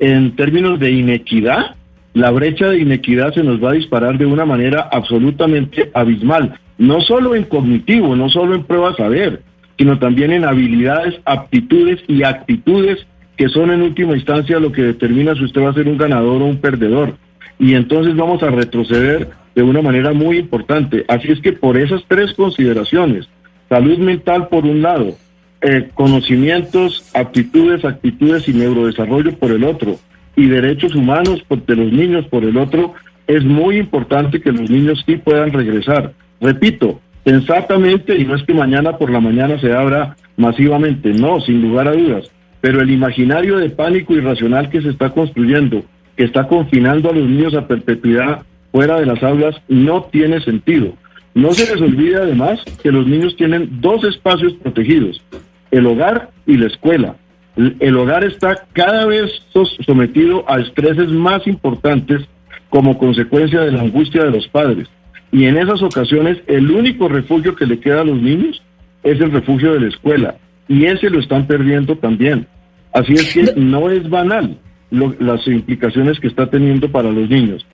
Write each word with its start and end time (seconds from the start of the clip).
en 0.00 0.34
términos 0.34 0.80
de 0.80 0.90
inequidad, 0.90 1.76
la 2.14 2.30
brecha 2.30 2.68
de 2.68 2.80
inequidad 2.80 3.32
se 3.34 3.44
nos 3.44 3.62
va 3.62 3.70
a 3.70 3.74
disparar 3.74 4.18
de 4.18 4.26
una 4.26 4.44
manera 4.44 4.88
absolutamente 4.90 5.90
abismal, 5.94 6.58
no 6.78 7.00
solo 7.02 7.34
en 7.36 7.44
cognitivo, 7.44 8.16
no 8.16 8.28
solo 8.28 8.54
en 8.54 8.64
pruebas 8.64 8.96
saber, 8.96 9.42
sino 9.78 9.98
también 9.98 10.32
en 10.32 10.44
habilidades, 10.44 11.20
aptitudes 11.24 12.00
y 12.08 12.22
actitudes 12.22 13.06
que 13.36 13.48
son 13.48 13.70
en 13.70 13.82
última 13.82 14.14
instancia 14.14 14.58
lo 14.58 14.72
que 14.72 14.82
determina 14.82 15.34
si 15.34 15.44
usted 15.44 15.62
va 15.62 15.70
a 15.70 15.74
ser 15.74 15.88
un 15.88 15.96
ganador 15.96 16.42
o 16.42 16.46
un 16.46 16.60
perdedor. 16.60 17.14
Y 17.58 17.74
entonces 17.74 18.14
vamos 18.16 18.42
a 18.42 18.50
retroceder 18.50 19.30
de 19.54 19.62
una 19.62 19.80
manera 19.80 20.12
muy 20.12 20.38
importante. 20.38 21.04
Así 21.08 21.30
es 21.30 21.40
que 21.40 21.52
por 21.52 21.78
esas 21.78 22.02
tres 22.08 22.34
consideraciones, 22.34 23.28
salud 23.68 23.98
mental 23.98 24.48
por 24.48 24.64
un 24.64 24.82
lado, 24.82 25.16
eh, 25.62 25.90
conocimientos, 25.94 27.04
aptitudes, 27.14 27.84
actitudes 27.84 28.48
y 28.48 28.52
neurodesarrollo 28.52 29.36
por 29.36 29.50
el 29.50 29.64
otro, 29.64 29.98
y 30.36 30.46
derechos 30.46 30.94
humanos 30.94 31.42
de 31.66 31.76
los 31.76 31.92
niños 31.92 32.26
por 32.26 32.44
el 32.44 32.56
otro, 32.56 32.94
es 33.26 33.44
muy 33.44 33.78
importante 33.78 34.40
que 34.40 34.52
los 34.52 34.70
niños 34.70 35.02
sí 35.06 35.16
puedan 35.16 35.52
regresar. 35.52 36.12
Repito, 36.40 37.00
sensatamente, 37.24 38.16
y 38.16 38.24
no 38.24 38.34
es 38.34 38.42
que 38.44 38.54
mañana 38.54 38.96
por 38.96 39.10
la 39.10 39.20
mañana 39.20 39.60
se 39.60 39.72
abra 39.72 40.16
masivamente, 40.36 41.12
no, 41.12 41.40
sin 41.40 41.62
lugar 41.62 41.88
a 41.88 41.92
dudas, 41.92 42.30
pero 42.60 42.80
el 42.80 42.90
imaginario 42.90 43.58
de 43.58 43.70
pánico 43.70 44.14
irracional 44.14 44.70
que 44.70 44.82
se 44.82 44.88
está 44.88 45.10
construyendo, 45.10 45.84
que 46.16 46.24
está 46.24 46.48
confinando 46.48 47.10
a 47.10 47.14
los 47.14 47.28
niños 47.28 47.54
a 47.54 47.66
perpetuidad 47.66 48.42
fuera 48.72 48.98
de 48.98 49.06
las 49.06 49.22
aulas, 49.22 49.56
no 49.68 50.04
tiene 50.04 50.40
sentido. 50.40 50.94
No 51.34 51.52
se 51.52 51.72
les 51.72 51.80
olvide 51.80 52.16
además 52.16 52.60
que 52.82 52.90
los 52.90 53.06
niños 53.06 53.36
tienen 53.36 53.80
dos 53.80 54.02
espacios 54.04 54.54
protegidos, 54.54 55.22
el 55.70 55.86
hogar 55.86 56.30
y 56.46 56.56
la 56.56 56.66
escuela. 56.66 57.16
El 57.56 57.96
hogar 57.96 58.24
está 58.24 58.66
cada 58.72 59.06
vez 59.06 59.30
sometido 59.84 60.44
a 60.48 60.60
estreses 60.60 61.08
más 61.08 61.46
importantes 61.46 62.22
como 62.68 62.96
consecuencia 62.96 63.60
de 63.60 63.72
la 63.72 63.82
angustia 63.82 64.24
de 64.24 64.30
los 64.30 64.46
padres. 64.48 64.88
Y 65.32 65.44
en 65.44 65.58
esas 65.58 65.82
ocasiones 65.82 66.38
el 66.46 66.70
único 66.70 67.08
refugio 67.08 67.54
que 67.54 67.66
le 67.66 67.78
queda 67.80 68.00
a 68.00 68.04
los 68.04 68.20
niños 68.20 68.62
es 69.02 69.20
el 69.20 69.32
refugio 69.32 69.74
de 69.74 69.80
la 69.80 69.88
escuela. 69.88 70.36
Y 70.68 70.86
ese 70.86 71.10
lo 71.10 71.20
están 71.20 71.46
perdiendo 71.46 71.96
también. 71.96 72.46
Así 72.92 73.12
es 73.12 73.32
que 73.32 73.60
no 73.60 73.90
es 73.90 74.08
banal 74.08 74.58
las 74.90 75.46
implicaciones 75.46 76.18
que 76.18 76.28
está 76.28 76.48
teniendo 76.48 76.90
para 76.90 77.10
los 77.10 77.28
niños. 77.28 77.64